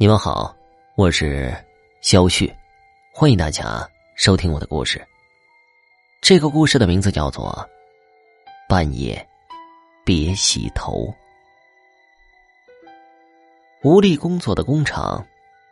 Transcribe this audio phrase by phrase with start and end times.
[0.00, 0.54] 你们好，
[0.94, 1.52] 我是
[2.02, 2.54] 肖旭，
[3.12, 5.04] 欢迎大家收听我的故事。
[6.20, 7.68] 这个故事的名字叫做
[8.68, 9.28] 《半夜
[10.04, 10.92] 别洗头》。
[13.82, 15.26] 吴力工作的工厂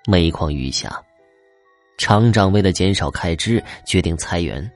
[0.07, 1.01] 每况愈下，
[1.97, 4.69] 厂长为了减少开支，决定裁员。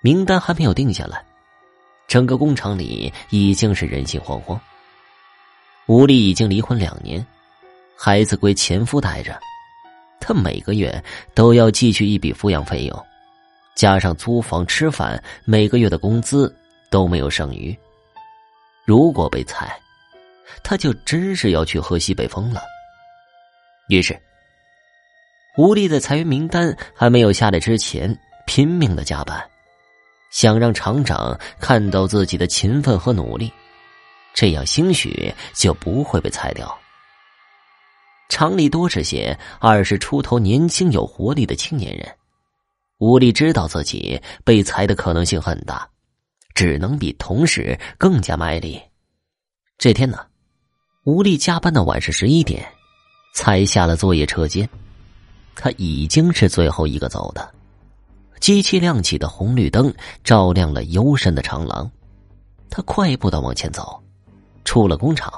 [0.00, 1.24] 名单还没有定下来，
[2.06, 4.56] 整个工厂里已经是人心惶惶。
[5.86, 7.26] 吴力已经离婚两年。
[7.96, 9.38] 孩子归前夫带着，
[10.20, 11.02] 他每个月
[11.34, 13.06] 都要寄去一笔抚养费用，
[13.74, 16.52] 加上租房、吃饭，每个月的工资
[16.90, 17.76] 都没有剩余。
[18.84, 19.78] 如果被裁，
[20.64, 22.62] 他就真是要去喝西北风了。
[23.88, 24.18] 于是，
[25.56, 29.40] 吴丽在裁员名单还没有下来之前，拼命的加班，
[30.30, 33.52] 想让厂长看到自己的勤奋和努力，
[34.34, 36.76] 这样兴许就不会被裁掉。
[38.32, 42.08] 厂里多是些二十出头、年轻有活力的青年人。
[42.96, 45.86] 吴力知道自己被裁的可能性很大，
[46.54, 48.80] 只能比同事更加卖力。
[49.76, 50.18] 这天呢，
[51.04, 52.66] 吴力加班到晚上十一点，
[53.34, 54.66] 才下了作业车间。
[55.54, 57.54] 他已经是最后一个走的。
[58.40, 59.92] 机器亮起的红绿灯
[60.24, 61.88] 照亮了幽深的长廊。
[62.70, 64.02] 他快步的往前走，
[64.64, 65.30] 出了工厂。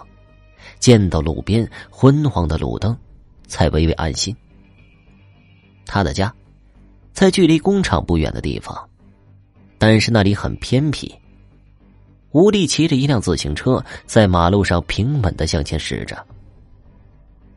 [0.85, 2.95] 见到路边昏黄的路灯，
[3.47, 4.37] 才微微安心。
[5.87, 6.31] 他的家
[7.15, 8.87] 在距离工厂不远的地方，
[9.79, 11.11] 但是那里很偏僻。
[12.33, 16.23] 吴力骑着一辆自行车在马路上平稳的向前驶着。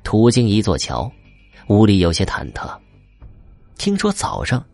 [0.06, 1.12] 途经一座桥，
[1.68, 2.74] 吴力有些忐忑。
[3.78, 4.66] 听说早上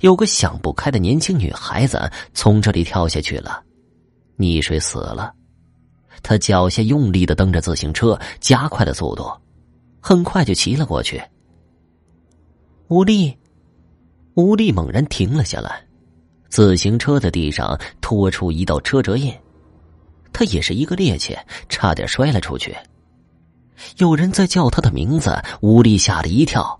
[0.00, 3.62] 有个想不开的年轻女孩子从这里跳下去了，
[4.36, 5.32] 溺水死了。
[6.22, 9.30] 他脚下用力的蹬着自行车，加快了速度，
[10.00, 11.22] 很快就骑了过去。
[12.88, 13.36] 吴力，
[14.34, 15.84] 吴力猛然停了下来，
[16.48, 19.32] 自行车在地上拖出一道车辙印，
[20.32, 21.38] 他也是一个趔趄，
[21.68, 22.76] 差点摔了出去。
[23.96, 26.78] 有人在叫他的名字，吴力吓了一跳，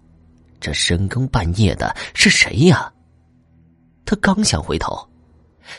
[0.60, 2.92] 这深更半夜的是谁呀？
[4.04, 5.08] 他刚想回头，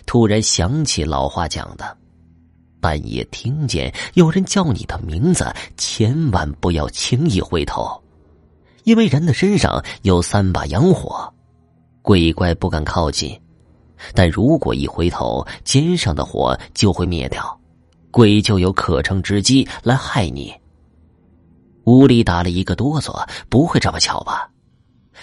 [0.05, 1.97] 突然想起老话讲的。
[2.81, 5.45] 半夜听见有人叫你的名字，
[5.77, 8.01] 千万不要轻易回头，
[8.83, 11.31] 因为人的身上有三把阳火，
[12.01, 13.39] 鬼怪不敢靠近。
[14.15, 17.55] 但如果一回头，肩上的火就会灭掉，
[18.09, 20.51] 鬼就有可乘之机来害你。
[21.83, 24.49] 屋里打了一个哆嗦，不会这么巧吧？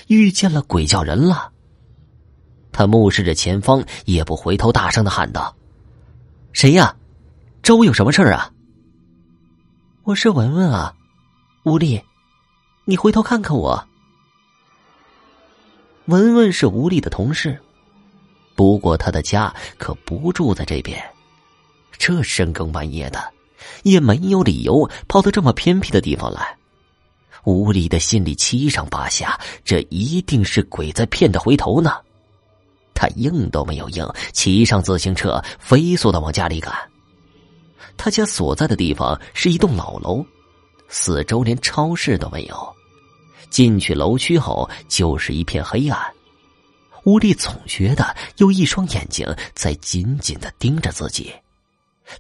[0.07, 1.51] 遇见了鬼叫人了。
[2.71, 5.53] 他目视着前方，也不回头，大声的喊道
[6.55, 6.95] ：“谁呀？”
[7.69, 8.51] 周围有什么事儿啊？
[10.05, 10.95] 我是文文啊，
[11.65, 12.03] 吴力，
[12.87, 13.87] 你回头看看我。
[16.07, 17.61] 文文是吴力的同事，
[18.55, 20.99] 不过他的家可不住在这边，
[21.99, 23.23] 这深更半夜的，
[23.83, 26.57] 也没有理由跑到这么偏僻的地方来。
[27.45, 31.93] 吴力的心里七上八下，这一定是鬼在骗他回头呢。
[32.95, 36.75] 他应都没有应，骑上自行车，飞速的往家里赶。
[37.99, 40.25] 他家所在的地方是一栋老楼，
[40.89, 42.75] 四周连超市都没有。
[43.51, 46.01] 进去楼区后，就是一片黑暗。
[47.05, 51.33] 吴丽总觉得有一双眼睛在紧紧的盯着自己。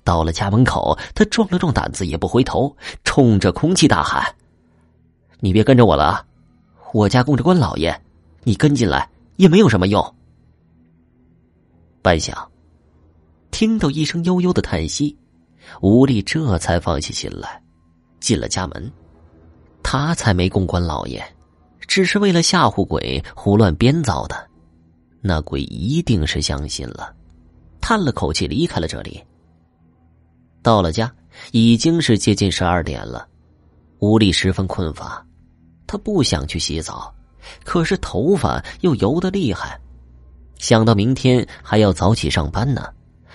[0.02, 2.74] 到了家门口，他壮了壮胆子，也不回头，
[3.04, 4.34] 冲着空气大喊
[5.40, 6.26] ：“你别跟着我了！
[6.92, 7.98] 我家供着关老爷，
[8.42, 10.14] 你跟进来也没有什么用。”
[12.02, 12.32] 半晌，
[13.50, 15.16] 听到一声悠悠的叹息。
[15.80, 17.62] 吴力这才放下心来，
[18.20, 18.92] 进了家门。
[19.82, 21.24] 他才没供关老爷，
[21.80, 24.48] 只是为了吓唬鬼胡乱编造的。
[25.20, 27.14] 那鬼一定是相信了，
[27.80, 29.22] 叹了口气离开了这里。
[30.62, 31.10] 到了家，
[31.52, 33.26] 已经是接近十二点了。
[34.00, 35.24] 吴力十分困乏，
[35.87, 37.12] 他不想去洗澡，
[37.64, 39.81] 可是头发又油得厉害。
[40.58, 42.93] 想到明天还要早起上班呢。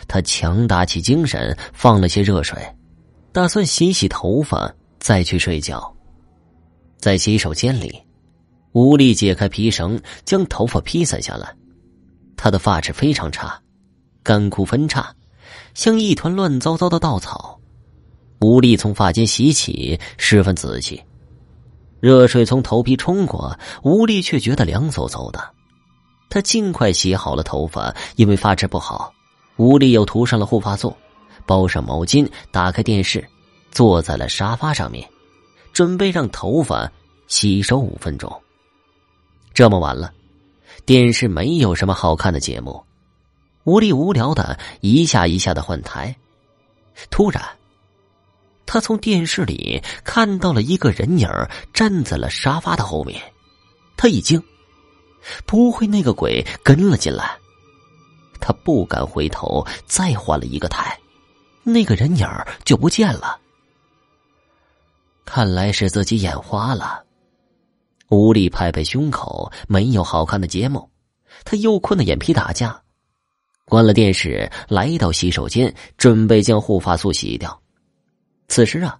[0.08, 2.58] 他强打起精神，放了些热水，
[3.32, 5.94] 打算洗洗头发再去睡觉。
[6.98, 8.02] 在洗手间里，
[8.72, 11.54] 吴力解开皮绳，将头发披散下来。
[12.38, 13.60] 他的发质非常差，
[14.22, 15.14] 干枯分叉，
[15.74, 17.60] 像一团乱糟糟的稻草。
[18.40, 21.02] 吴力从发间洗起，十分仔细。
[22.02, 25.40] 热水从头皮冲过，吴力却觉得凉飕飕的。
[26.30, 29.14] 他尽快洗好了头发，因为发质不好。
[29.58, 30.96] 吴力又涂上了护发素，
[31.46, 33.24] 包上毛巾，打开电视，
[33.72, 35.08] 坐在了沙发上面，
[35.72, 36.92] 准备让头发
[37.28, 38.42] 吸收五分钟。
[39.54, 40.12] 这么晚了，
[40.86, 42.84] 电视没有什么好看的节目，
[43.64, 46.16] 无力无聊的一下一下的换台。
[47.12, 47.44] 突然，
[48.66, 51.30] 他从电视里看到了一个人影
[51.74, 53.22] 站在了沙发的后面，
[53.96, 54.42] 他一惊，
[55.46, 57.38] 不会那个鬼跟了进来？
[58.46, 61.00] 他不敢回头，再换了一个台，
[61.64, 62.28] 那个人影
[62.66, 63.40] 就不见了。
[65.24, 67.06] 看来是自己眼花了，
[68.10, 70.90] 无力拍拍胸口，没有好看的节目，
[71.46, 72.82] 他又困得眼皮打架，
[73.64, 77.58] 关了电视，来到洗手间，准备将护发素洗掉。
[78.50, 79.00] 此时啊，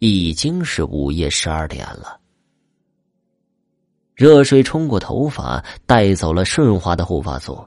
[0.00, 2.18] 已经是午夜十二点了。
[4.16, 7.64] 热水冲过头发，带走了顺滑的护发素。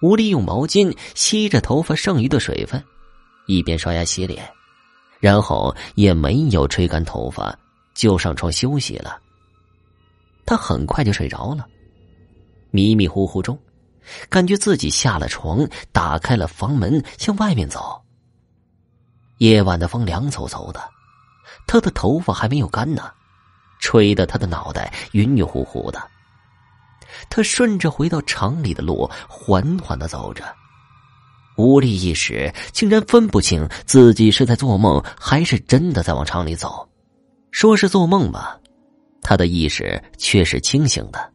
[0.00, 2.82] 吴丽用毛巾吸着头发剩余的水分，
[3.46, 4.50] 一边刷牙洗脸，
[5.18, 7.54] 然后也没有吹干头发，
[7.94, 9.20] 就上床休息了。
[10.46, 11.66] 他很快就睡着了，
[12.70, 13.58] 迷迷糊糊中，
[14.28, 18.02] 感觉自己下了床，打开了房门，向外面走。
[19.38, 20.80] 夜晚的风凉飕飕的，
[21.66, 23.10] 他的头发还没有干呢，
[23.80, 26.02] 吹得他的脑袋晕晕乎乎的。
[27.28, 30.44] 他顺着回到厂里的路缓缓的走着，
[31.56, 36.88] 无力一时竟然分不清自己是在做梦还是真的在往厂里走。
[37.50, 38.58] 说是做梦吧，
[39.22, 41.32] 他的意识却是清醒的，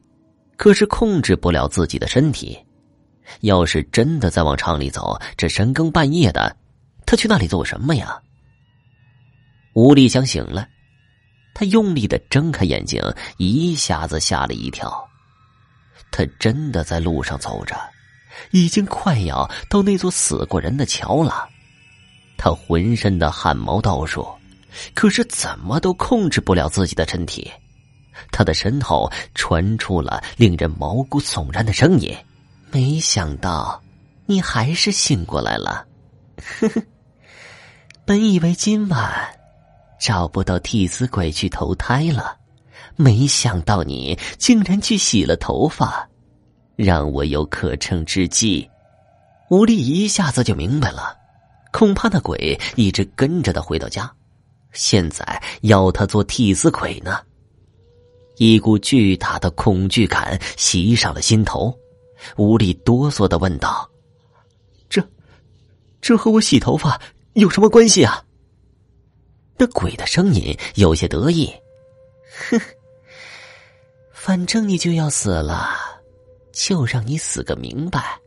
[0.57, 2.57] 可是控制不了自己的身体。
[3.41, 6.55] 要是真的在往厂里走，这深更半夜的，
[7.05, 8.17] 他去那里做什么呀？
[9.73, 10.67] 无力想醒了，
[11.53, 13.01] 他用力的睁开眼睛，
[13.37, 15.05] 一下子吓了一跳。
[16.17, 17.75] 他真的在路上走着，
[18.51, 21.49] 已经快要到那座死过人的桥了。
[22.37, 24.25] 他浑身的汗毛倒竖，
[24.93, 27.51] 可是怎么都控制不了自己的身体。
[28.31, 32.15] 他的身后传出了令人毛骨悚然的声音
[32.71, 33.83] ：“没想到
[34.25, 35.85] 你还是醒过来了。
[36.37, 36.81] 呵呵，
[38.05, 39.37] 本以为今晚
[39.99, 42.37] 找不到替死鬼去投胎了。”
[42.95, 46.09] 没想到你竟然去洗了头发，
[46.75, 48.69] 让我有可乘之机。
[49.49, 51.15] 吴丽一下子就明白了，
[51.71, 54.11] 恐怕那鬼一直跟着他回到家，
[54.71, 57.19] 现在要他做替死鬼呢。
[58.37, 61.77] 一股巨大的恐惧感袭上了心头，
[62.37, 63.89] 吴丽哆嗦的问道
[64.89, 65.01] ：“这，
[66.01, 66.99] 这和我洗头发
[67.33, 68.23] 有什么关系啊？”
[69.57, 71.53] 那鬼的声音有些得意，
[72.49, 72.59] 哼。
[74.25, 75.69] 反正你就要死了，
[76.51, 78.17] 就让你死个明白。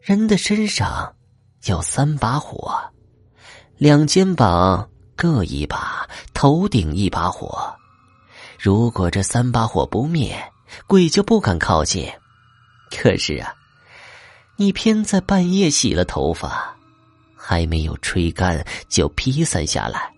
[0.00, 1.14] 人的身上
[1.66, 2.76] 有三把火，
[3.76, 7.72] 两肩膀各一把，头顶一把火。
[8.58, 10.36] 如果这三把火不灭，
[10.88, 12.10] 鬼就不敢靠近。
[12.90, 13.54] 可是啊，
[14.56, 16.76] 你偏在半夜洗了头发，
[17.36, 20.12] 还没有吹干就披散下来，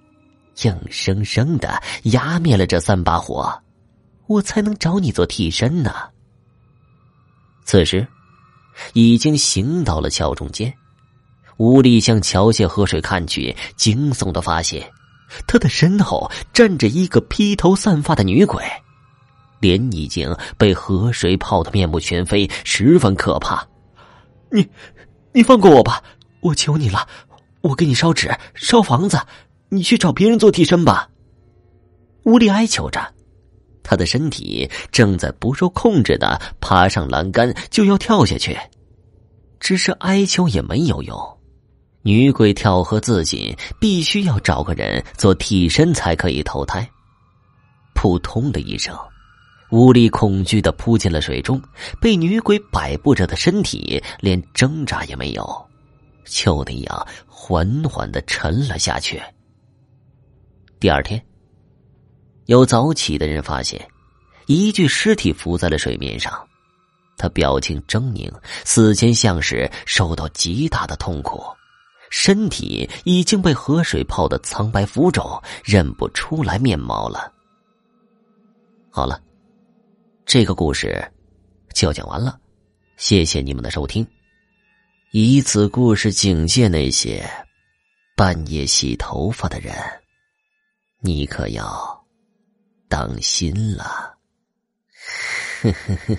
[0.63, 3.61] 硬生生的压灭了这三把火。
[4.27, 5.93] 我才能找你做替身呢。
[7.65, 8.07] 此时，
[8.93, 10.73] 已经行到了桥中间，
[11.57, 14.91] 吴力向桥下河水看去，惊悚的发现，
[15.47, 18.63] 他的身后站着一个披头散发的女鬼，
[19.61, 23.67] 脸已经被河水泡得面目全非，十分可怕。
[24.51, 24.69] 你，
[25.33, 26.03] 你放过我吧，
[26.41, 27.07] 我求你了，
[27.63, 29.19] 我给你烧纸、烧房子，
[29.69, 31.09] 你去找别人做替身吧。
[32.25, 33.15] 吴力哀求着。
[33.85, 38.59] 他的身体正在不受控制的爬上栏杆，就要跳下去，
[39.61, 41.17] 只是哀求也没有用。
[42.03, 46.91] 女鬼跳河自尽，必须要找个人做替身才可以投胎。
[47.95, 48.95] 扑通的一声，
[49.71, 51.63] 无力恐惧的扑进了水中，
[52.01, 55.67] 被女鬼摆布着的身体连挣扎也没有，
[56.25, 59.23] 就那样缓缓的沉了下去。
[60.81, 61.23] 第二天。
[62.47, 63.89] 有早起的人发现，
[64.47, 66.47] 一具尸体浮在了水面上，
[67.17, 68.31] 他表情狰狞，
[68.65, 71.43] 死前像是受到极大的痛苦，
[72.11, 77.33] 身体已经被河水泡得苍白浮肿，认不出来面貌了。
[78.91, 79.21] 好了，
[80.27, 81.03] 这个故事
[81.73, 82.39] 就讲完了，
[82.99, 84.07] 谢谢你们的收听。
[85.13, 87.29] 以此故事警戒那些
[88.17, 89.75] 半夜洗头发的人，
[91.01, 92.04] 你可要。
[92.89, 94.17] 当心了，
[95.63, 96.19] 呵呵呵。